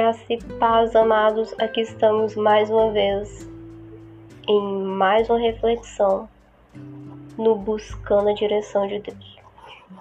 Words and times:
Graça 0.00 0.32
e 0.32 0.38
paz, 0.58 0.96
amados, 0.96 1.54
aqui 1.58 1.82
estamos 1.82 2.34
mais 2.34 2.70
uma 2.70 2.90
vez 2.90 3.46
em 4.48 4.82
mais 4.82 5.28
uma 5.28 5.38
reflexão 5.38 6.26
no 7.36 7.54
Buscando 7.54 8.30
a 8.30 8.32
Direção 8.32 8.86
de 8.88 8.98
Deus. 8.98 9.36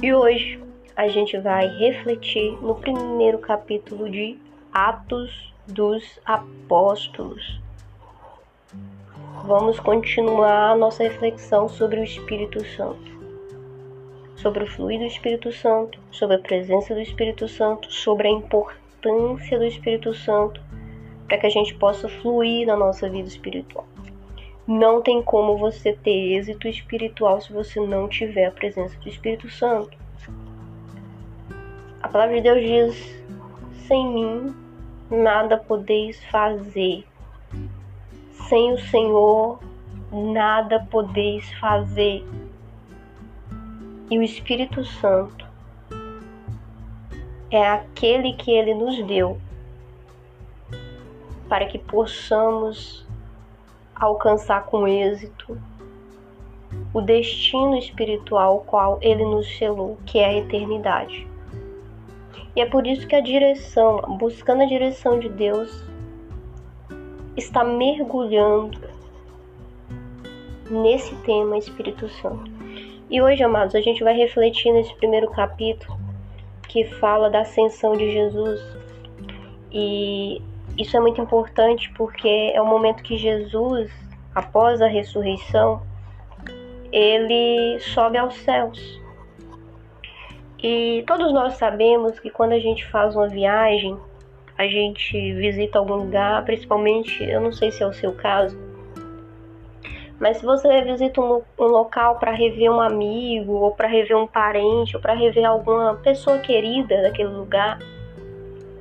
E 0.02 0.14
hoje 0.14 0.64
a 0.96 1.10
gente 1.10 1.38
vai 1.40 1.68
refletir 1.68 2.54
no 2.62 2.76
primeiro 2.76 3.40
capítulo 3.40 4.10
de 4.10 4.40
Atos 4.72 5.54
dos 5.68 6.18
Apóstolos. 6.24 7.60
Vamos 9.44 9.82
continuar 9.82 10.72
a 10.72 10.78
nossa 10.78 11.04
reflexão 11.04 11.68
sobre 11.68 12.00
o 12.00 12.06
Espírito 12.06 12.66
Santo 12.66 13.20
sobre 14.38 14.64
o 14.64 14.68
fluir 14.68 15.00
do 15.00 15.06
Espírito 15.06 15.52
Santo, 15.52 16.00
sobre 16.10 16.38
a 16.38 16.40
presença 16.40 16.94
do 16.94 17.02
Espírito 17.02 17.46
Santo, 17.50 17.92
sobre 17.92 18.30
a 18.30 18.32
importância 18.32 18.79
do 19.02 19.64
Espírito 19.66 20.14
Santo 20.14 20.62
para 21.28 21.38
que 21.38 21.46
a 21.46 21.50
gente 21.50 21.76
possa 21.76 22.10
fluir 22.10 22.66
na 22.66 22.76
nossa 22.76 23.10
vida 23.10 23.28
espiritual. 23.28 23.88
Não 24.68 25.02
tem 25.02 25.22
como 25.22 25.58
você 25.58 25.94
ter 25.94 26.38
êxito 26.38 26.68
espiritual 26.68 27.40
se 27.40 27.54
você 27.54 27.80
não 27.80 28.08
tiver 28.08 28.46
a 28.46 28.52
presença 28.52 28.98
do 29.00 29.10
Espírito 29.10 29.50
Santo. 29.50 29.98
A 32.02 32.08
palavra 32.08 32.36
de 32.36 32.42
Deus 32.42 32.62
diz: 32.62 33.24
sem 33.88 34.08
mim 34.08 34.56
nada 35.10 35.58
podeis 35.58 36.24
fazer. 36.26 37.06
Sem 38.48 38.74
o 38.74 38.78
Senhor 38.80 39.60
nada 40.12 40.86
podeis 40.90 41.52
fazer 41.60 42.24
e 44.10 44.18
o 44.18 44.24
Espírito 44.24 44.84
Santo 44.84 45.49
é 47.52 47.68
aquele 47.68 48.34
que 48.34 48.52
ele 48.52 48.74
nos 48.74 49.02
deu 49.06 49.40
para 51.48 51.66
que 51.66 51.80
possamos 51.80 53.06
alcançar 53.96 54.66
com 54.66 54.88
êxito 54.88 55.60
o 56.94 57.02
destino 57.02 57.76
espiritual 57.78 58.64
qual 58.66 59.00
ele 59.02 59.26
nos 59.26 59.48
selou, 59.58 59.98
que 60.06 60.20
é 60.20 60.26
a 60.26 60.38
eternidade. 60.38 61.28
E 62.56 62.62
é 62.62 62.66
por 62.66 62.86
isso 62.86 63.08
que 63.08 63.16
a 63.16 63.22
direção, 63.22 64.02
buscando 64.18 64.64
a 64.64 64.68
direção 64.68 65.20
de 65.20 65.30
Deus, 65.30 65.84
está 67.36 67.64
mergulhando 67.64 68.80
nesse 70.70 71.16
tema 71.18 71.58
Espírito 71.58 72.08
Santo. 72.10 72.52
E 73.10 73.22
hoje, 73.22 73.42
amados, 73.42 73.74
a 73.74 73.82
gente 73.82 74.04
vai 74.04 74.16
refletir 74.16 74.72
nesse 74.72 74.94
primeiro 74.96 75.30
capítulo 75.32 75.99
que 76.70 76.86
fala 76.86 77.30
da 77.30 77.42
ascensão 77.42 77.98
de 77.98 78.10
Jesus. 78.12 78.62
E 79.72 80.42
isso 80.78 80.96
é 80.96 81.00
muito 81.00 81.20
importante 81.20 81.92
porque 81.98 82.54
é 82.54 82.62
o 82.62 82.66
momento 82.66 83.04
que 83.04 83.18
Jesus, 83.18 83.92
após 84.34 84.82
a 84.82 84.88
ressurreição, 84.88 85.82
ele 86.92 87.80
sobe 87.80 88.18
aos 88.18 88.36
céus. 88.36 89.02
E 90.62 91.04
todos 91.08 91.34
nós 91.34 91.56
sabemos 91.56 92.20
que 92.20 92.30
quando 92.30 92.54
a 92.54 92.60
gente 92.60 92.86
faz 92.88 93.16
uma 93.16 93.28
viagem, 93.28 93.98
a 94.58 94.68
gente 94.68 95.34
visita 95.34 95.80
algum 95.80 95.96
lugar, 95.96 96.44
principalmente, 96.46 97.24
eu 97.24 97.42
não 97.42 97.52
sei 97.52 97.72
se 97.72 97.82
é 97.82 97.88
o 97.88 97.94
seu 97.94 98.14
caso, 98.14 98.58
mas 100.20 100.38
se 100.38 100.46
você 100.46 100.82
visita 100.82 101.22
um, 101.22 101.42
um 101.58 101.66
local 101.66 102.20
para 102.20 102.32
rever 102.32 102.70
um 102.70 102.82
amigo, 102.82 103.54
ou 103.54 103.72
para 103.72 103.88
rever 103.88 104.18
um 104.18 104.28
parente, 104.28 104.96
ou 104.96 105.02
para 105.02 105.14
rever 105.14 105.46
alguma 105.46 105.96
pessoa 105.96 106.40
querida 106.40 107.02
daquele 107.02 107.30
lugar, 107.30 107.80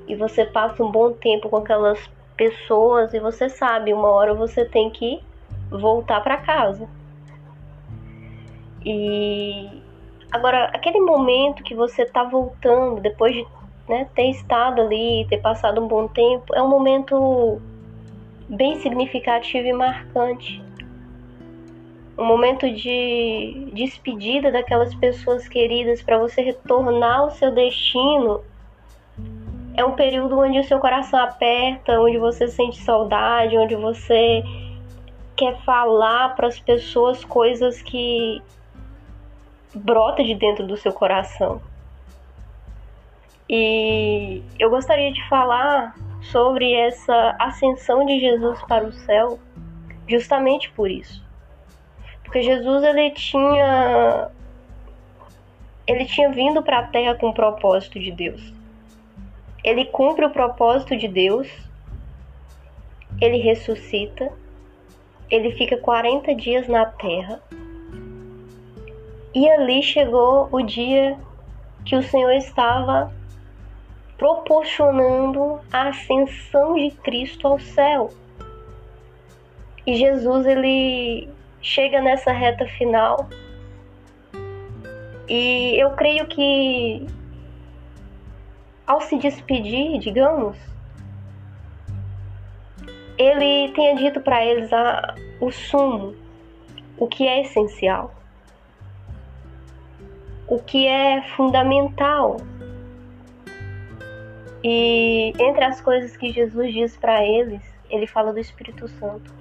e 0.08 0.16
você 0.16 0.44
passa 0.44 0.82
um 0.82 0.90
bom 0.90 1.12
tempo 1.12 1.48
com 1.48 1.58
aquelas 1.58 1.98
pessoas 2.36 3.14
e 3.14 3.20
você 3.20 3.48
sabe, 3.48 3.92
uma 3.92 4.08
hora 4.08 4.34
você 4.34 4.64
tem 4.64 4.90
que 4.90 5.20
voltar 5.70 6.20
para 6.22 6.38
casa. 6.38 6.88
E 8.84 9.82
agora, 10.32 10.70
aquele 10.74 11.00
momento 11.00 11.62
que 11.62 11.74
você 11.74 12.02
está 12.02 12.24
voltando, 12.24 13.00
depois 13.00 13.34
de 13.34 13.46
né, 13.88 14.08
ter 14.14 14.30
estado 14.30 14.80
ali, 14.80 15.24
ter 15.28 15.38
passado 15.38 15.80
um 15.80 15.86
bom 15.86 16.08
tempo, 16.08 16.52
é 16.54 16.62
um 16.62 16.68
momento 16.68 17.60
bem 18.48 18.80
significativo 18.80 19.68
e 19.68 19.72
marcante 19.72 20.67
um 22.18 22.24
momento 22.24 22.68
de 22.68 23.70
despedida 23.72 24.50
daquelas 24.50 24.92
pessoas 24.92 25.46
queridas 25.46 26.02
para 26.02 26.18
você 26.18 26.42
retornar 26.42 27.20
ao 27.20 27.30
seu 27.30 27.52
destino. 27.52 28.42
É 29.76 29.84
um 29.84 29.92
período 29.92 30.36
onde 30.36 30.58
o 30.58 30.64
seu 30.64 30.80
coração 30.80 31.20
aperta, 31.20 32.00
onde 32.00 32.18
você 32.18 32.48
sente 32.48 32.78
saudade, 32.78 33.56
onde 33.56 33.76
você 33.76 34.42
quer 35.36 35.56
falar 35.62 36.34
para 36.34 36.48
as 36.48 36.58
pessoas 36.58 37.24
coisas 37.24 37.80
que 37.80 38.42
brota 39.72 40.24
de 40.24 40.34
dentro 40.34 40.66
do 40.66 40.76
seu 40.76 40.92
coração. 40.92 41.62
E 43.48 44.42
eu 44.58 44.68
gostaria 44.68 45.12
de 45.12 45.26
falar 45.28 45.94
sobre 46.20 46.74
essa 46.74 47.36
ascensão 47.38 48.04
de 48.04 48.18
Jesus 48.18 48.60
para 48.64 48.84
o 48.84 48.92
céu, 48.92 49.38
justamente 50.08 50.68
por 50.72 50.90
isso. 50.90 51.27
Porque 52.28 52.42
Jesus 52.42 52.84
ele 52.84 53.10
tinha 53.12 54.30
ele 55.86 56.04
tinha 56.04 56.30
vindo 56.30 56.62
para 56.62 56.80
a 56.80 56.86
terra 56.86 57.14
com 57.14 57.30
o 57.30 57.32
propósito 57.32 57.98
de 57.98 58.12
Deus. 58.12 58.52
Ele 59.64 59.86
cumpre 59.86 60.26
o 60.26 60.30
propósito 60.30 60.94
de 60.94 61.08
Deus. 61.08 61.48
Ele 63.18 63.38
ressuscita. 63.38 64.30
Ele 65.30 65.52
fica 65.52 65.78
40 65.78 66.34
dias 66.34 66.68
na 66.68 66.84
terra. 66.84 67.40
E 69.34 69.48
ali 69.48 69.82
chegou 69.82 70.50
o 70.52 70.60
dia 70.60 71.18
que 71.86 71.96
o 71.96 72.02
Senhor 72.02 72.32
estava 72.32 73.10
proporcionando 74.18 75.58
a 75.72 75.88
ascensão 75.88 76.74
de 76.74 76.90
Cristo 76.90 77.48
ao 77.48 77.58
céu. 77.58 78.10
E 79.86 79.96
Jesus 79.96 80.44
ele 80.44 81.30
chega 81.60 82.00
nessa 82.00 82.32
reta 82.32 82.66
final. 82.66 83.28
E 85.28 85.76
eu 85.78 85.90
creio 85.90 86.26
que 86.26 87.06
ao 88.86 89.02
se 89.02 89.18
despedir, 89.18 89.98
digamos, 89.98 90.56
ele 93.18 93.70
tenha 93.72 93.94
dito 93.96 94.20
para 94.20 94.44
eles 94.44 94.72
a, 94.72 95.14
o 95.40 95.50
sumo, 95.50 96.14
o 96.96 97.06
que 97.06 97.26
é 97.26 97.42
essencial, 97.42 98.14
o 100.46 100.58
que 100.58 100.86
é 100.86 101.20
fundamental. 101.36 102.38
E 104.64 105.32
entre 105.38 105.64
as 105.64 105.80
coisas 105.80 106.16
que 106.16 106.32
Jesus 106.32 106.72
diz 106.72 106.96
para 106.96 107.22
eles, 107.24 107.62
ele 107.90 108.06
fala 108.06 108.32
do 108.32 108.38
Espírito 108.38 108.88
Santo. 108.88 109.37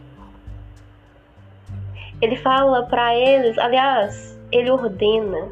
Ele 2.22 2.36
fala 2.38 2.84
para 2.84 3.16
eles, 3.16 3.58
aliás, 3.58 4.40
ele 4.52 4.72
ordena 4.72 5.50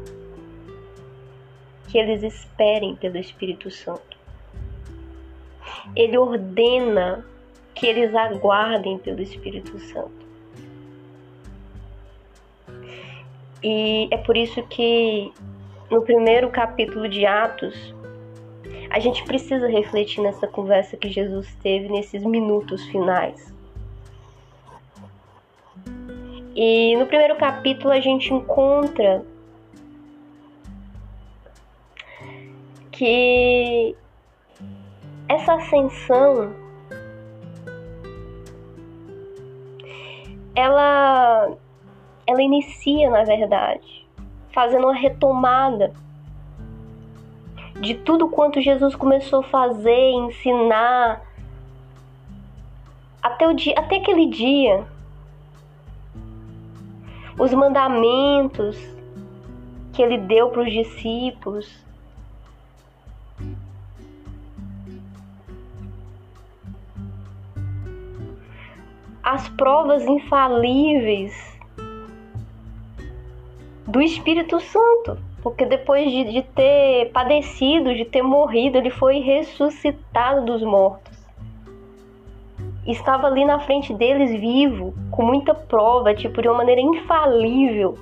que 1.88 1.98
eles 1.98 2.22
esperem 2.22 2.96
pelo 2.96 3.16
Espírito 3.18 3.70
Santo. 3.70 4.16
Ele 5.94 6.18
ordena 6.18 7.24
que 7.74 7.86
eles 7.86 8.14
aguardem 8.14 8.98
pelo 8.98 9.20
Espírito 9.22 9.78
Santo. 9.78 10.26
E 13.62 14.08
é 14.10 14.16
por 14.16 14.36
isso 14.36 14.62
que 14.64 15.32
no 15.90 16.02
primeiro 16.02 16.50
capítulo 16.50 17.08
de 17.08 17.24
Atos, 17.24 17.94
a 18.90 18.98
gente 18.98 19.24
precisa 19.24 19.68
refletir 19.68 20.20
nessa 20.20 20.46
conversa 20.46 20.96
que 20.96 21.08
Jesus 21.08 21.54
teve 21.62 21.88
nesses 21.88 22.24
minutos 22.24 22.84
finais. 22.86 23.55
E 26.56 26.96
no 26.96 27.04
primeiro 27.04 27.36
capítulo 27.36 27.92
a 27.92 28.00
gente 28.00 28.32
encontra 28.32 29.22
que 32.90 33.94
essa 35.28 35.52
ascensão 35.52 36.54
ela 40.54 41.52
ela 42.26 42.42
inicia, 42.42 43.10
na 43.10 43.22
verdade, 43.22 44.08
fazendo 44.50 44.84
uma 44.84 44.94
retomada 44.94 45.92
de 47.82 47.96
tudo 47.96 48.30
quanto 48.30 48.62
Jesus 48.62 48.96
começou 48.96 49.40
a 49.40 49.42
fazer, 49.42 50.10
ensinar 50.12 51.20
até 53.22 53.46
o 53.46 53.52
dia, 53.52 53.74
até 53.76 53.96
aquele 53.96 54.26
dia 54.26 54.95
os 57.38 57.52
mandamentos 57.52 58.78
que 59.92 60.02
ele 60.02 60.18
deu 60.18 60.50
para 60.50 60.62
os 60.62 60.72
discípulos. 60.72 61.84
As 69.22 69.48
provas 69.50 70.06
infalíveis 70.06 71.34
do 73.86 74.00
Espírito 74.00 74.60
Santo, 74.60 75.18
porque 75.42 75.64
depois 75.64 76.10
de, 76.10 76.32
de 76.32 76.42
ter 76.42 77.10
padecido, 77.12 77.94
de 77.94 78.04
ter 78.04 78.22
morrido, 78.22 78.78
ele 78.78 78.90
foi 78.90 79.18
ressuscitado 79.18 80.44
dos 80.44 80.62
mortos. 80.62 81.15
Estava 82.86 83.26
ali 83.26 83.44
na 83.44 83.58
frente 83.58 83.92
deles 83.92 84.30
vivo, 84.40 84.94
com 85.10 85.22
muita 85.22 85.54
prova, 85.54 86.14
tipo, 86.14 86.40
de 86.40 86.48
uma 86.48 86.58
maneira 86.58 86.80
infalível. 86.80 87.98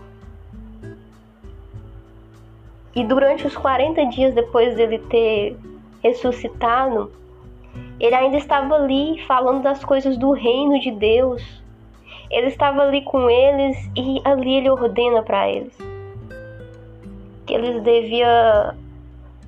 E 2.94 3.02
durante 3.04 3.46
os 3.46 3.56
40 3.56 4.06
dias 4.06 4.34
depois 4.34 4.76
dele 4.76 4.98
ter 4.98 5.56
ressuscitado, 6.02 7.10
ele 7.98 8.14
ainda 8.14 8.36
estava 8.36 8.74
ali 8.74 9.20
falando 9.26 9.62
das 9.62 9.84
coisas 9.84 10.16
do 10.16 10.32
reino 10.32 10.78
de 10.78 10.90
Deus. 10.90 11.62
Ele 12.30 12.46
estava 12.46 12.82
ali 12.82 13.02
com 13.02 13.28
eles 13.30 13.76
e 13.96 14.20
ali 14.24 14.56
ele 14.56 14.70
ordena 14.70 15.22
para 15.22 15.48
eles 15.48 15.76
que 17.46 17.54
eles 17.54 17.82
deviam 17.82 18.74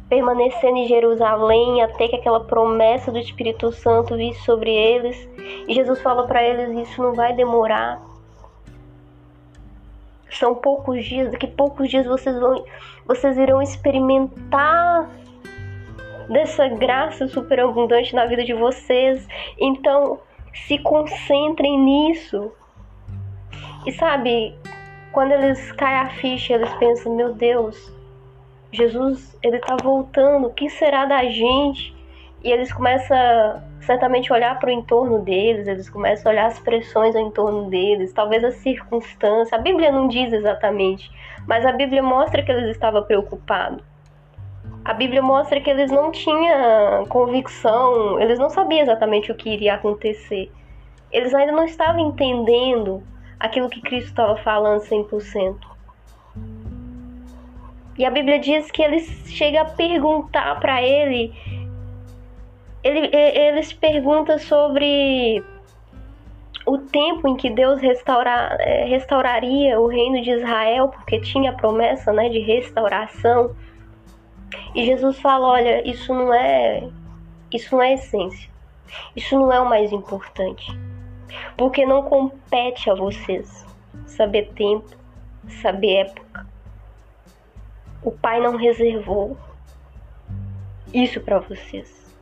permanecer 0.08 0.70
em 0.70 0.86
Jerusalém 0.86 1.82
até 1.82 2.08
que 2.08 2.16
aquela 2.16 2.40
promessa 2.40 3.10
do 3.10 3.18
Espírito 3.18 3.72
Santo 3.72 4.16
visse 4.16 4.40
sobre 4.42 4.70
eles. 4.70 5.28
E 5.66 5.74
Jesus 5.74 6.00
fala 6.00 6.26
para 6.26 6.42
eles: 6.42 6.88
Isso 6.88 7.02
não 7.02 7.14
vai 7.14 7.32
demorar. 7.34 8.00
São 10.30 10.54
poucos 10.54 11.04
dias, 11.04 11.30
daqui 11.30 11.46
poucos 11.46 11.88
dias 11.88 12.04
vocês 12.04 12.38
vão, 12.38 12.64
vocês 13.06 13.38
irão 13.38 13.62
experimentar 13.62 15.08
dessa 16.28 16.68
graça 16.68 17.28
superabundante 17.28 18.14
na 18.14 18.26
vida 18.26 18.44
de 18.44 18.52
vocês. 18.52 19.26
Então, 19.58 20.18
se 20.66 20.78
concentrem 20.78 21.78
nisso. 21.78 22.52
E 23.86 23.92
sabe, 23.92 24.54
quando 25.12 25.32
eles 25.32 25.72
caem 25.72 25.98
a 25.98 26.08
ficha, 26.10 26.54
eles 26.54 26.72
pensam: 26.74 27.14
meu 27.14 27.32
Deus, 27.32 27.95
Jesus, 28.76 29.36
ele 29.42 29.58
tá 29.58 29.76
voltando, 29.82 30.46
o 30.46 30.52
que 30.52 30.68
será 30.68 31.06
da 31.06 31.24
gente? 31.24 31.94
E 32.44 32.52
eles 32.52 32.72
começam 32.72 33.16
certamente 33.80 34.30
a 34.30 34.36
olhar 34.36 34.58
para 34.58 34.68
o 34.68 34.72
entorno 34.72 35.20
deles, 35.20 35.66
eles 35.66 35.88
começam 35.88 36.30
a 36.30 36.34
olhar 36.34 36.46
as 36.46 36.58
pressões 36.58 37.16
ao 37.16 37.22
entorno 37.22 37.70
deles, 37.70 38.12
talvez 38.12 38.44
a 38.44 38.50
circunstância. 38.50 39.56
A 39.56 39.60
Bíblia 39.60 39.90
não 39.90 40.06
diz 40.08 40.32
exatamente, 40.32 41.10
mas 41.46 41.64
a 41.64 41.72
Bíblia 41.72 42.02
mostra 42.02 42.42
que 42.42 42.52
eles 42.52 42.68
estavam 42.70 43.02
preocupados. 43.02 43.82
A 44.84 44.92
Bíblia 44.92 45.22
mostra 45.22 45.60
que 45.60 45.70
eles 45.70 45.90
não 45.90 46.12
tinham 46.12 47.06
convicção, 47.06 48.20
eles 48.20 48.38
não 48.38 48.50
sabiam 48.50 48.82
exatamente 48.82 49.32
o 49.32 49.34
que 49.34 49.50
iria 49.50 49.74
acontecer. 49.74 50.52
Eles 51.10 51.34
ainda 51.34 51.52
não 51.52 51.64
estavam 51.64 52.00
entendendo 52.00 53.02
aquilo 53.40 53.68
que 53.68 53.80
Cristo 53.80 54.10
estava 54.10 54.36
falando 54.36 54.80
100%. 54.82 55.75
E 57.98 58.04
a 58.04 58.10
Bíblia 58.10 58.38
diz 58.38 58.70
que 58.70 58.82
eles 58.82 59.06
chegam 59.26 59.62
a 59.62 59.64
perguntar 59.64 60.58
para 60.60 60.82
ele, 60.82 61.32
ele, 62.84 63.10
eles 63.14 63.72
perguntam 63.72 64.38
sobre 64.38 65.42
o 66.66 66.78
tempo 66.78 67.26
em 67.28 67.36
que 67.36 67.48
Deus 67.48 67.80
restaura, 67.80 68.56
é, 68.60 68.84
restauraria 68.84 69.80
o 69.80 69.86
reino 69.86 70.20
de 70.22 70.30
Israel, 70.30 70.88
porque 70.88 71.20
tinha 71.20 71.50
a 71.50 71.54
promessa 71.54 72.12
né, 72.12 72.28
de 72.28 72.40
restauração. 72.40 73.56
E 74.74 74.84
Jesus 74.84 75.18
fala: 75.20 75.46
olha, 75.48 75.88
isso 75.88 76.12
não 76.12 76.32
é, 76.34 76.88
isso 77.52 77.74
não 77.74 77.82
é 77.82 77.94
essência, 77.94 78.50
isso 79.14 79.38
não 79.38 79.52
é 79.52 79.60
o 79.60 79.68
mais 79.68 79.92
importante 79.92 80.76
porque 81.56 81.86
não 81.86 82.02
compete 82.02 82.90
a 82.90 82.94
vocês 82.94 83.64
saber 84.06 84.52
tempo, 84.54 84.96
saber 85.62 86.06
época. 86.06 86.46
O 88.06 88.12
Pai 88.12 88.38
não 88.38 88.56
reservou 88.56 89.36
isso 90.94 91.20
para 91.20 91.40
vocês. 91.40 92.14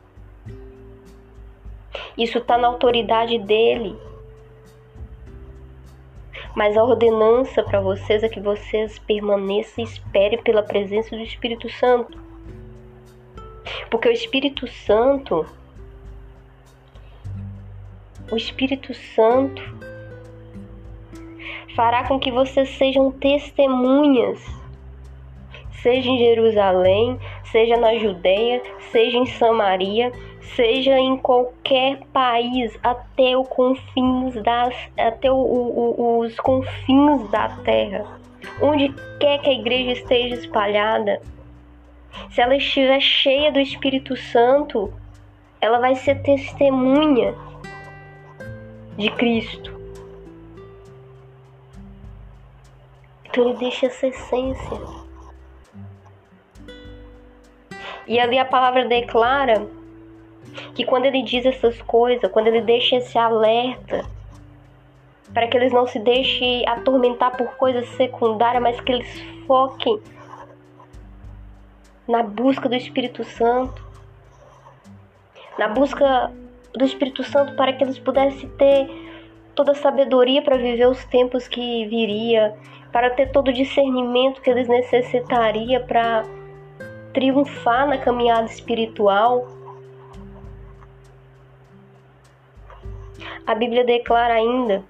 Isso 2.17 2.39
está 2.39 2.57
na 2.57 2.69
autoridade 2.69 3.37
dele. 3.37 3.95
Mas 6.55 6.75
a 6.75 6.83
ordenança 6.83 7.61
para 7.61 7.79
vocês 7.79 8.23
é 8.23 8.29
que 8.29 8.39
vocês 8.39 8.97
permaneçam 8.97 9.83
e 9.83 9.87
esperem 9.87 10.41
pela 10.41 10.63
presença 10.63 11.15
do 11.15 11.21
Espírito 11.21 11.69
Santo. 11.69 12.17
Porque 13.91 14.09
o 14.09 14.11
Espírito 14.11 14.67
Santo 14.67 15.45
o 18.31 18.35
Espírito 18.35 18.91
Santo 18.91 19.61
fará 21.75 22.07
com 22.07 22.19
que 22.19 22.31
vocês 22.31 22.69
sejam 22.69 23.11
testemunhas, 23.11 24.43
seja 25.85 26.09
em 26.09 26.17
Jerusalém, 26.17 27.19
seja 27.51 27.77
na 27.77 27.95
Judéia, 27.95 28.59
seja 28.91 29.17
em 29.17 29.27
Samaria, 29.27 30.11
seja 30.55 30.97
em 30.97 31.15
qualquer 31.15 31.99
país, 32.11 32.75
até, 32.81 33.37
o 33.37 33.43
confins 33.43 34.33
das, 34.41 34.73
até 34.97 35.31
o, 35.31 35.35
o, 35.35 36.21
os 36.21 36.35
confins 36.39 37.29
da 37.29 37.49
terra. 37.63 38.03
Onde 38.59 38.91
quer 39.19 39.37
que 39.41 39.49
a 39.49 39.53
igreja 39.53 39.91
esteja 39.91 40.33
espalhada, 40.33 41.21
se 42.31 42.41
ela 42.41 42.55
estiver 42.55 42.99
cheia 42.99 43.51
do 43.51 43.59
Espírito 43.59 44.17
Santo, 44.17 44.91
ela 45.61 45.77
vai 45.77 45.93
ser 45.93 46.19
testemunha 46.23 47.35
de 48.97 49.11
Cristo. 49.11 49.71
Então 53.25 53.49
ele 53.49 53.57
deixa 53.59 53.85
essa 53.85 54.07
essência. 54.07 55.04
E 58.07 58.19
ali 58.19 58.37
a 58.37 58.45
palavra 58.45 58.85
declara 58.85 59.67
que 60.73 60.85
quando 60.85 61.05
ele 61.05 61.23
diz 61.23 61.45
essas 61.45 61.81
coisas, 61.81 62.31
quando 62.31 62.47
ele 62.47 62.61
deixa 62.61 62.97
esse 62.97 63.17
alerta, 63.17 64.05
para 65.33 65.47
que 65.47 65.57
eles 65.57 65.73
não 65.73 65.87
se 65.87 65.99
deixem 65.99 66.67
atormentar 66.67 67.35
por 67.35 67.55
coisas 67.55 67.87
secundárias, 67.89 68.61
mas 68.61 68.79
que 68.79 68.91
eles 68.91 69.21
foquem 69.47 69.99
na 72.07 72.21
busca 72.21 72.69
do 72.69 72.75
Espírito 72.75 73.23
Santo, 73.23 73.83
na 75.57 75.67
busca 75.67 76.31
do 76.73 76.85
Espírito 76.85 77.23
Santo 77.23 77.55
para 77.55 77.73
que 77.73 77.83
eles 77.83 77.97
pudessem 77.97 78.47
ter 78.49 78.87
toda 79.55 79.71
a 79.71 79.75
sabedoria 79.75 80.41
para 80.41 80.57
viver 80.57 80.87
os 80.87 81.03
tempos 81.05 81.47
que 81.47 81.85
viria, 81.87 82.53
para 82.91 83.09
ter 83.09 83.31
todo 83.31 83.47
o 83.47 83.53
discernimento 83.53 84.41
que 84.41 84.49
eles 84.49 84.67
necessitariam 84.67 85.83
para 85.85 86.23
triunfar 87.15 87.87
na 87.87 87.97
caminhada 87.97 88.45
espiritual. 88.45 89.47
A 93.47 93.55
Bíblia 93.55 93.85
declara 93.85 94.33
ainda 94.33 94.83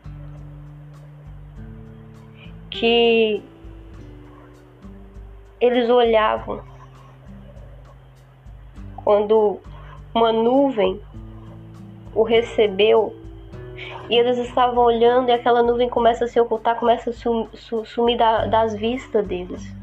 que 2.71 3.43
eles 5.61 5.87
olhavam 5.87 6.63
quando 9.03 9.59
uma 10.13 10.33
nuvem 10.33 10.99
o 12.13 12.23
recebeu 12.23 13.15
e 14.09 14.17
eles 14.17 14.39
estavam 14.39 14.83
olhando 14.83 15.29
e 15.29 15.31
aquela 15.31 15.61
nuvem 15.61 15.87
começa 15.87 16.25
a 16.25 16.27
se 16.27 16.39
ocultar, 16.39 16.79
começa 16.79 17.11
a 17.11 17.85
sumir 17.85 18.17
das 18.17 18.73
vistas 18.73 19.25
deles. 19.27 19.74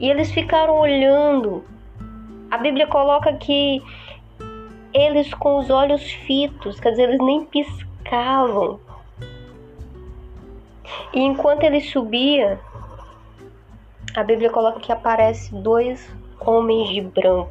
E 0.00 0.08
eles 0.08 0.30
ficaram 0.30 0.78
olhando. 0.78 1.64
A 2.50 2.58
Bíblia 2.58 2.86
coloca 2.86 3.32
que 3.34 3.82
eles 4.92 5.32
com 5.34 5.58
os 5.58 5.70
olhos 5.70 6.02
fitos, 6.02 6.80
quer 6.80 6.90
dizer, 6.90 7.08
eles 7.08 7.20
nem 7.20 7.44
piscavam. 7.44 8.80
E 11.12 11.20
enquanto 11.20 11.64
ele 11.64 11.80
subia, 11.80 12.58
a 14.14 14.22
Bíblia 14.22 14.50
coloca 14.50 14.80
que 14.80 14.92
aparece 14.92 15.54
dois 15.54 16.10
homens 16.40 16.88
de 16.88 17.00
branco. 17.00 17.50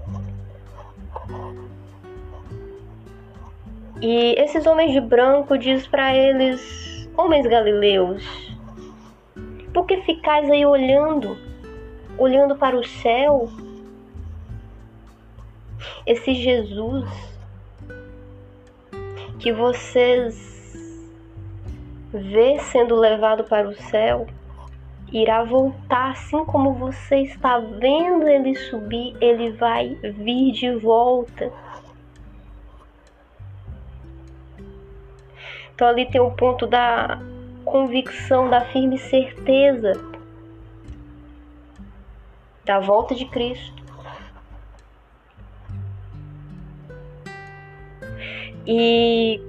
E 4.02 4.36
esses 4.38 4.66
homens 4.66 4.92
de 4.92 5.02
branco 5.02 5.58
diz 5.58 5.88
para 5.88 6.16
eles, 6.16 7.10
homens 7.18 7.48
galileus, 7.48 8.24
por 9.74 9.86
que 9.86 9.98
ficais 10.02 10.50
aí 10.50 10.66
olhando, 10.66 11.38
olhando 12.18 12.56
para 12.56 12.78
o 12.78 12.84
céu? 12.84 13.50
Esse 16.06 16.34
Jesus 16.34 17.08
que 19.40 19.54
vocês 19.54 20.36
vê 22.12 22.60
sendo 22.60 22.96
levado 22.96 23.44
para 23.44 23.68
o 23.68 23.74
céu, 23.74 24.26
irá 25.12 25.44
voltar 25.44 26.12
assim 26.12 26.44
como 26.46 26.74
você 26.74 27.18
está 27.18 27.60
vendo 27.60 28.28
ele 28.28 28.56
subir, 28.56 29.16
ele 29.22 29.52
vai 29.52 29.96
vir 30.04 30.52
de 30.52 30.72
volta. 30.76 31.52
Então 35.74 35.88
ali 35.88 36.10
tem 36.10 36.20
o 36.20 36.32
ponto 36.32 36.66
da 36.66 37.22
convicção, 37.64 38.50
da 38.50 38.62
firme 38.62 38.98
certeza 38.98 40.17
da 42.68 42.80
volta 42.80 43.16
de 43.16 43.26
Cristo. 43.26 43.82
E 48.68 49.42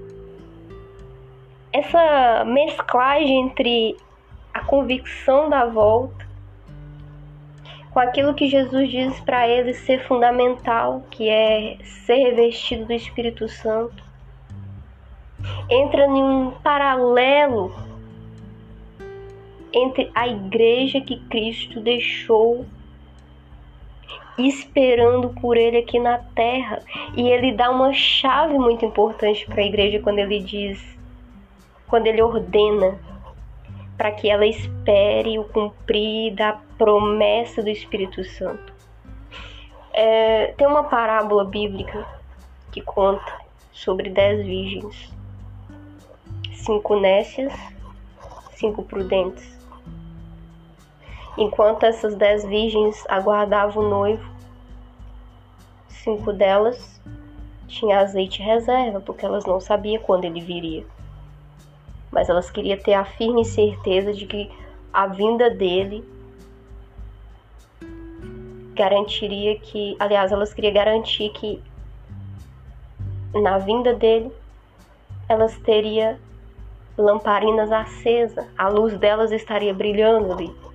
essa 1.73 2.45
mesclagem 2.47 3.47
entre 3.47 3.97
a 4.55 4.61
convicção 4.61 5.51
da 5.51 5.67
volta 5.67 6.27
com 7.91 7.99
aquilo 7.99 8.35
que 8.35 8.49
Jesus 8.49 8.91
diz 8.91 9.19
para 9.21 9.49
eles 9.49 9.79
ser 9.79 10.07
fundamental, 10.07 11.03
que 11.11 11.29
é 11.29 11.79
ser 11.83 12.15
revestido 12.15 12.85
do 12.85 12.93
Espírito 12.93 13.49
Santo, 13.49 14.05
entra 15.69 16.07
em 16.07 16.23
um 16.23 16.53
paralelo 16.63 17.75
entre 19.73 20.11
a 20.15 20.29
igreja 20.29 21.01
que 21.01 21.19
Cristo 21.29 21.81
deixou 21.81 22.65
esperando 24.39 25.31
por 25.41 25.57
ele 25.57 25.79
aqui 25.79 25.99
na 25.99 26.19
terra. 26.19 26.83
E 27.17 27.29
ele 27.29 27.53
dá 27.53 27.71
uma 27.71 27.93
chave 27.93 28.55
muito 28.59 28.85
importante 28.85 29.45
para 29.47 29.63
a 29.63 29.67
igreja 29.67 30.01
quando 30.01 30.19
ele 30.19 30.41
diz, 30.41 30.81
quando 31.89 32.07
ele 32.07 32.23
ordena 32.23 32.99
para 33.97 34.13
que 34.13 34.31
ela 34.31 34.47
espere 34.47 35.41
o 35.41 35.45
cumprir 35.45 36.33
da 36.35 36.61
promessa 36.79 37.61
do 37.63 37.69
Espírito 37.69 38.23
Santo. 38.23 38.73
É, 39.93 40.55
tem 40.57 40.69
uma 40.69 40.85
parábola 40.85 41.45
bíblica 41.45 42.07
que 42.71 42.81
conta 42.81 43.41
sobre 43.73 44.11
dez 44.11 44.47
virgens, 44.47 45.13
cinco 46.53 47.01
nécias, 47.01 47.53
cinco 48.53 48.85
prudentes. 48.85 49.58
Enquanto 51.39 51.85
essas 51.85 52.17
dez 52.17 52.45
virgens 52.45 53.07
aguardavam 53.09 53.85
o 53.85 53.89
noivo, 53.89 54.29
cinco 55.87 56.33
delas 56.33 57.01
tinham 57.69 57.97
azeite 57.97 58.43
reserva, 58.43 59.01
porque 59.01 59.25
elas 59.25 59.47
não 59.47 59.61
sabiam 59.61 60.03
quando 60.03 60.25
ele 60.25 60.41
viria. 60.41 60.85
Mas 62.11 62.29
elas 62.29 62.51
queriam 62.51 62.77
ter 62.81 62.95
a 62.95 63.05
firme 63.05 63.45
certeza 63.45 64.13
de 64.13 64.27
que 64.27 64.51
a 64.93 65.07
vinda 65.07 65.49
dele 65.49 66.05
garantiria 68.75 69.61
que, 69.61 69.95
aliás, 70.01 70.33
elas 70.33 70.53
queriam 70.53 70.75
garantir 70.75 71.31
que 71.31 71.63
na 73.33 73.59
vinda 73.59 73.95
dele 73.95 74.33
elas 75.29 75.57
teriam 75.59 76.19
lamparinas 76.97 77.71
acesas, 77.71 78.45
a 78.59 78.69
luz 78.69 78.99
delas 78.99 79.31
estaria 79.31 79.73
brilhando 79.73 80.33
ali. 80.33 80.68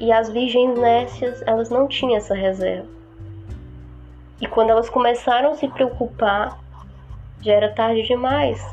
E 0.00 0.10
as 0.10 0.30
virgens 0.30 0.78
nécias, 0.78 1.42
elas 1.46 1.68
não 1.68 1.86
tinham 1.86 2.16
essa 2.16 2.34
reserva. 2.34 2.88
E 4.40 4.46
quando 4.46 4.70
elas 4.70 4.88
começaram 4.88 5.50
a 5.52 5.54
se 5.54 5.68
preocupar, 5.68 6.58
já 7.42 7.52
era 7.52 7.68
tarde 7.74 8.02
demais. 8.04 8.64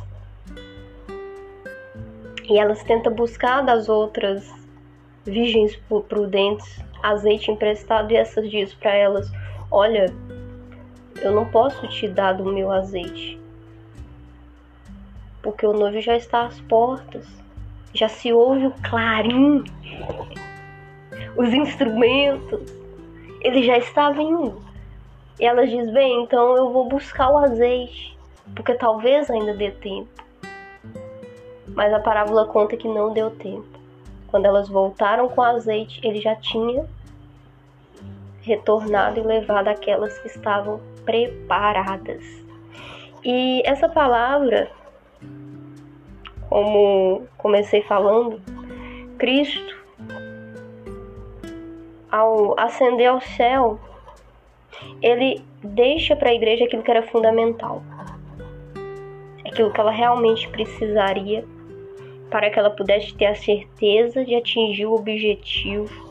E 2.50 2.58
elas 2.58 2.82
tentam 2.84 3.14
buscar 3.14 3.62
das 3.62 3.90
outras 3.90 4.50
virgens 5.26 5.76
prudentes 6.08 6.82
azeite 7.04 7.52
emprestado 7.52 8.12
e 8.12 8.16
essas 8.16 8.50
diz 8.50 8.74
para 8.74 8.94
elas: 8.94 9.30
Olha, 9.70 10.06
eu 11.22 11.34
não 11.34 11.46
posso 11.46 11.86
te 11.90 12.08
dar 12.08 12.34
do 12.34 12.46
meu 12.46 12.72
azeite, 12.72 13.38
porque 15.42 15.66
o 15.66 15.74
noivo 15.74 16.00
já 16.00 16.16
está 16.16 16.46
às 16.46 16.60
portas, 16.62 17.28
já 17.94 18.08
se 18.08 18.32
ouve 18.32 18.68
o 18.68 18.74
clarim 18.90 19.64
os 21.38 21.54
instrumentos, 21.54 22.62
ele 23.42 23.64
já 23.64 23.78
está 23.78 24.10
vindo. 24.10 24.62
E 25.40 25.46
ela 25.46 25.66
diz: 25.66 25.90
Bem, 25.92 26.24
então 26.24 26.58
eu 26.58 26.72
vou 26.74 26.90
buscar 26.90 27.30
o 27.30 27.38
azeite, 27.38 28.18
porque 28.56 28.74
talvez 28.74 29.30
ainda 29.30 29.54
dê 29.54 29.72
tempo. 29.72 30.10
Mas 31.68 31.94
a 31.94 32.00
parábola 32.00 32.48
conta 32.48 32.76
que 32.76 32.88
não 32.88 33.14
deu 33.14 33.30
tempo. 33.30 33.78
Quando 34.28 34.46
elas 34.46 34.68
voltaram 34.68 35.30
com 35.30 35.42
o 35.42 35.44
azeite, 35.44 36.02
ele 36.04 36.20
já 36.20 36.36
tinha 36.36 36.86
retornado 38.42 39.20
e 39.20 39.24
levado 39.24 39.68
aquelas 39.68 40.18
que 40.20 40.28
estavam 40.28 40.82
preparadas. 41.06 42.24
E 43.24 43.62
essa 43.66 43.88
palavra, 43.88 44.72
como 46.50 47.28
comecei 47.38 47.82
falando, 47.84 48.42
Cristo 49.18 49.77
ao 52.12 52.60
ascender 52.60 53.10
ao 53.10 53.20
céu, 53.22 53.80
ele 55.02 55.44
deixa 55.64 56.16
para 56.16 56.30
a 56.30 56.34
igreja 56.34 56.66
aquilo 56.66 56.84
que 56.84 56.92
era 56.92 57.04
fundamental, 57.04 57.84
aquilo 59.46 59.72
que 59.72 59.80
ela 59.80 59.92
realmente 59.92 60.48
precisaria 60.50 61.46
para 62.30 62.50
que 62.50 62.60
ela 62.60 62.70
pudesse 62.70 63.14
ter 63.16 63.28
a 63.28 63.36
certeza 63.36 64.24
de 64.26 64.36
atingir 64.36 64.86
o 64.86 64.94
objetivo 64.94 66.08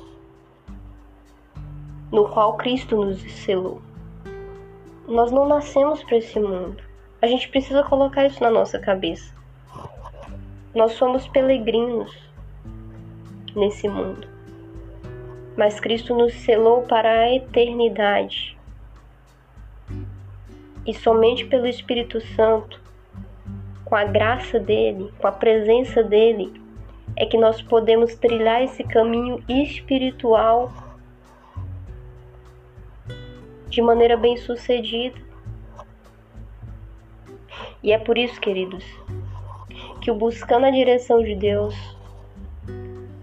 no 2.11 2.29
qual 2.29 2.57
Cristo 2.57 2.97
nos 2.97 3.21
selou. 3.45 3.81
Nós 5.07 5.31
não 5.31 5.47
nascemos 5.47 6.03
para 6.03 6.17
esse 6.17 6.41
mundo. 6.41 6.83
A 7.21 7.26
gente 7.26 7.49
precisa 7.49 7.83
colocar 7.83 8.26
isso 8.26 8.43
na 8.43 8.50
nossa 8.50 8.79
cabeça. 8.79 9.35
Nós 10.75 10.93
somos 10.93 11.29
peregrinos 11.29 12.17
nesse 13.55 13.88
mundo 13.88 14.36
mas 15.57 15.81
Cristo 15.81 16.15
nos 16.15 16.35
selou 16.35 16.83
para 16.83 17.11
a 17.11 17.35
eternidade. 17.35 18.57
E 20.87 20.93
somente 20.93 21.47
pelo 21.47 21.67
Espírito 21.67 22.21
Santo, 22.21 22.81
com 23.85 23.97
a 23.97 24.05
graça 24.05 24.61
dele, 24.61 25.13
com 25.19 25.27
a 25.27 25.33
presença 25.33 26.03
dele, 26.03 26.61
é 27.17 27.25
que 27.25 27.39
nós 27.39 27.63
podemos 27.63 28.15
trilhar 28.15 28.63
esse 28.63 28.85
caminho 28.85 29.43
espiritual 29.49 30.71
de 33.69 33.81
maneira 33.81 34.17
bem 34.17 34.37
sucedida. 34.37 35.17
E 37.83 37.93
é 37.93 37.99
por 37.99 38.19
isso, 38.19 38.41
queridos, 38.41 38.85
que 40.01 40.11
o 40.11 40.15
buscando 40.15 40.67
a 40.67 40.71
direção 40.71 41.23
de 41.23 41.35
Deus 41.35 41.75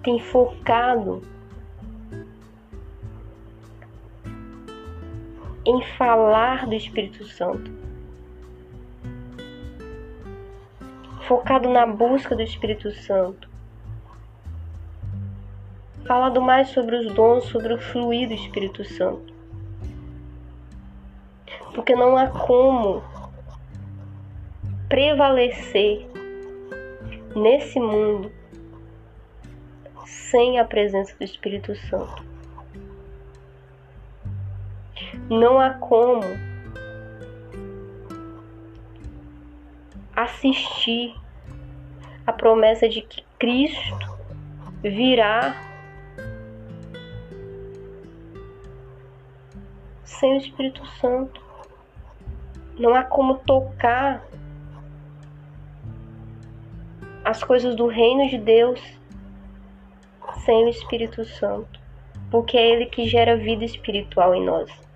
tem 0.02 0.20
focado 0.20 1.22
em 5.66 5.82
falar 5.98 6.66
do 6.66 6.76
Espírito 6.76 7.26
Santo. 7.26 7.72
Focado 11.28 11.70
na 11.70 11.86
busca 11.86 12.36
do 12.36 12.42
Espírito 12.42 12.92
Santo. 12.92 13.50
Falado 16.06 16.42
mais 16.42 16.70
sobre 16.70 16.98
os 16.98 17.14
dons, 17.14 17.46
sobre 17.46 17.74
o 17.74 17.80
fluir 17.80 18.28
do 18.28 18.34
Espírito 18.34 18.84
Santo. 18.84 19.34
Porque 21.74 21.96
não 21.96 22.18
há 22.18 22.28
como 22.28 23.02
prevalecer 24.90 26.06
nesse 27.36 27.80
mundo 27.80 28.32
sem 30.06 30.60
a 30.60 30.66
presença 30.66 31.16
do 31.18 31.24
Espírito 31.24 31.74
Santo. 31.76 32.33
Não 35.34 35.60
há 35.60 35.72
como 35.72 36.22
assistir 40.16 41.16
a 42.28 42.32
promessa 42.32 42.88
de 42.88 43.02
que 43.02 43.24
Cristo 43.40 44.16
virá 44.84 45.56
sem 50.04 50.36
o 50.36 50.38
Espírito 50.38 50.86
Santo. 51.00 51.42
Não 52.78 52.94
há 52.94 53.04
como 53.04 53.40
tocar 53.40 54.24
as 57.26 57.44
coisas 57.44 57.76
do 57.76 57.88
reino 57.88 58.30
de 58.30 58.38
Deus 58.38 58.80
sem 60.46 60.66
o 60.66 60.70
Espírito 60.70 61.26
Santo, 61.26 61.80
porque 62.30 62.56
é 62.56 62.70
Ele 62.70 62.86
que 62.86 63.08
gera 63.08 63.36
vida 63.36 63.66
espiritual 63.66 64.36
em 64.36 64.46
nós. 64.46 64.93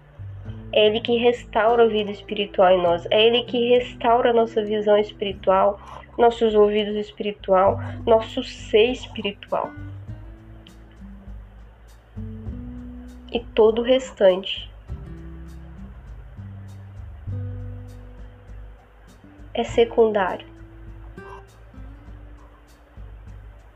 É 0.78 0.86
Ele 0.86 1.02
que 1.02 1.18
restaura 1.18 1.86
a 1.86 1.88
vida 1.88 2.12
espiritual 2.12 2.70
em 2.70 2.84
nós. 2.84 3.08
É 3.10 3.26
Ele 3.26 3.42
que 3.46 3.70
restaura 3.70 4.30
a 4.30 4.34
nossa 4.34 4.64
visão 4.64 4.96
espiritual, 4.96 5.80
nossos 6.16 6.54
ouvidos 6.54 6.96
espiritual, 6.96 7.80
nosso 8.06 8.44
ser 8.44 8.92
espiritual. 8.92 9.72
E 13.34 13.40
todo 13.56 13.82
o 13.82 13.84
restante. 13.84 14.70
é 19.56 19.64
secundário. 19.64 20.46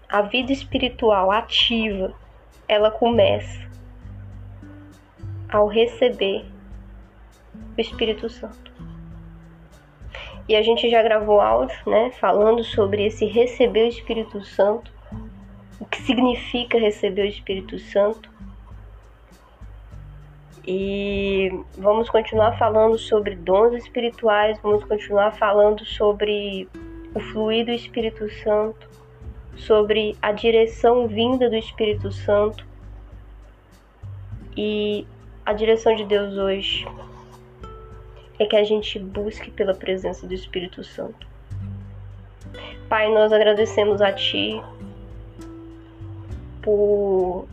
A 0.07 0.21
vida 0.21 0.53
espiritual 0.53 1.31
ativa, 1.31 2.13
ela 2.67 2.91
começa 2.91 3.67
ao 5.49 5.65
receber 5.65 6.45
o 7.77 7.81
Espírito 7.81 8.29
Santo. 8.29 8.71
E 10.47 10.55
a 10.55 10.61
gente 10.61 10.89
já 10.89 11.01
gravou 11.01 11.39
áudio, 11.39 11.77
né, 11.85 12.11
falando 12.19 12.63
sobre 12.63 13.05
esse 13.05 13.25
receber 13.25 13.85
o 13.85 13.87
Espírito 13.87 14.43
Santo, 14.43 14.91
o 15.79 15.85
que 15.85 16.01
significa 16.01 16.77
receber 16.77 17.21
o 17.23 17.29
Espírito 17.29 17.77
Santo. 17.79 18.29
E 20.67 21.49
vamos 21.77 22.09
continuar 22.09 22.57
falando 22.57 22.97
sobre 22.97 23.35
dons 23.35 23.73
espirituais, 23.73 24.59
vamos 24.61 24.83
continuar 24.83 25.31
falando 25.31 25.85
sobre 25.85 26.67
o 27.15 27.19
fluir 27.19 27.65
do 27.65 27.71
Espírito 27.71 28.29
Santo, 28.43 28.89
sobre 29.55 30.15
a 30.21 30.31
direção 30.31 31.07
vinda 31.07 31.49
do 31.49 31.55
Espírito 31.55 32.11
Santo. 32.11 32.65
E 34.55 35.07
a 35.45 35.53
direção 35.53 35.95
de 35.95 36.05
Deus 36.05 36.37
hoje 36.37 36.85
é 38.41 38.45
que 38.47 38.55
a 38.55 38.63
gente 38.63 38.97
busque 38.97 39.51
pela 39.51 39.75
presença 39.75 40.25
do 40.25 40.33
Espírito 40.33 40.83
Santo. 40.83 41.27
Pai, 42.89 43.07
nós 43.13 43.31
agradecemos 43.31 44.01
a 44.01 44.11
Ti 44.11 44.59
por 46.59 47.47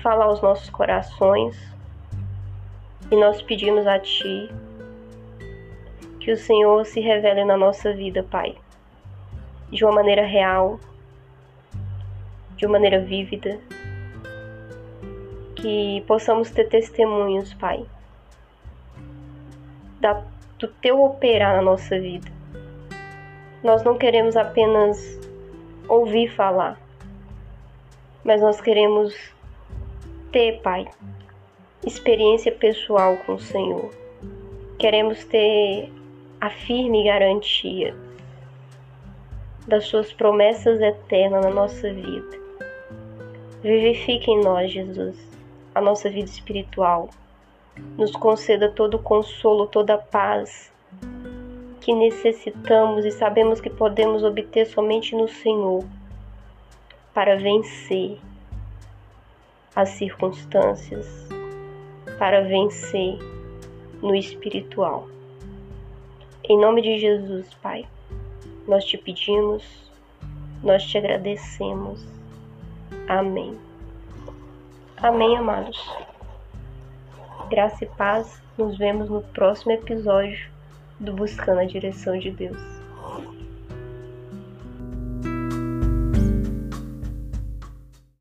falar 0.00 0.26
aos 0.26 0.40
nossos 0.40 0.70
corações 0.70 1.56
e 3.10 3.16
nós 3.16 3.42
pedimos 3.42 3.84
a 3.84 3.98
Ti 3.98 4.48
que 6.20 6.30
o 6.30 6.36
Senhor 6.36 6.86
se 6.86 7.00
revele 7.00 7.44
na 7.44 7.56
nossa 7.56 7.92
vida, 7.92 8.22
Pai, 8.22 8.54
de 9.72 9.84
uma 9.84 9.92
maneira 9.92 10.24
real, 10.24 10.78
de 12.56 12.64
uma 12.64 12.74
maneira 12.74 13.00
vívida, 13.00 13.58
que 15.56 16.00
possamos 16.06 16.48
ter 16.52 16.68
testemunhos, 16.68 17.52
Pai, 17.54 17.84
da, 20.02 20.20
do 20.58 20.66
teu 20.66 21.00
operar 21.00 21.56
na 21.56 21.62
nossa 21.62 21.98
vida. 21.98 22.28
Nós 23.62 23.84
não 23.84 23.96
queremos 23.96 24.36
apenas 24.36 24.98
ouvir 25.88 26.28
falar, 26.34 26.76
mas 28.24 28.42
nós 28.42 28.60
queremos 28.60 29.14
ter, 30.32 30.60
Pai, 30.60 30.88
experiência 31.86 32.50
pessoal 32.50 33.16
com 33.18 33.34
o 33.34 33.40
Senhor. 33.40 33.90
Queremos 34.76 35.24
ter 35.24 35.92
a 36.40 36.50
firme 36.50 37.04
garantia 37.04 37.94
das 39.68 39.84
Suas 39.84 40.12
promessas 40.12 40.80
eternas 40.80 41.44
na 41.44 41.50
nossa 41.50 41.92
vida. 41.92 42.42
Vivifique 43.62 44.32
em 44.32 44.42
nós, 44.42 44.72
Jesus, 44.72 45.16
a 45.72 45.80
nossa 45.80 46.10
vida 46.10 46.28
espiritual 46.28 47.08
nos 47.96 48.12
conceda 48.12 48.68
todo 48.68 48.94
o 48.94 49.02
consolo, 49.02 49.66
toda 49.66 49.94
a 49.94 49.98
paz 49.98 50.72
que 51.80 51.92
necessitamos 51.92 53.04
e 53.04 53.10
sabemos 53.10 53.60
que 53.60 53.68
podemos 53.68 54.22
obter 54.22 54.66
somente 54.66 55.16
no 55.16 55.26
Senhor 55.26 55.84
para 57.12 57.36
vencer 57.36 58.18
as 59.74 59.90
circunstâncias, 59.90 61.08
para 62.18 62.42
vencer 62.42 63.18
no 64.00 64.14
espiritual. 64.14 65.08
Em 66.44 66.58
nome 66.58 66.82
de 66.82 66.98
Jesus, 66.98 67.52
Pai, 67.54 67.86
nós 68.66 68.84
te 68.84 68.96
pedimos, 68.96 69.64
nós 70.62 70.84
te 70.84 70.98
agradecemos. 70.98 72.06
Amém. 73.08 73.58
Amém, 74.96 75.36
amados. 75.36 76.11
Graça 77.52 77.84
e 77.84 77.86
paz. 77.86 78.40
Nos 78.56 78.78
vemos 78.78 79.10
no 79.10 79.20
próximo 79.20 79.72
episódio 79.72 80.48
do 80.98 81.12
Buscando 81.12 81.60
a 81.60 81.66
Direção 81.66 82.18
de 82.18 82.30
Deus. 82.30 82.56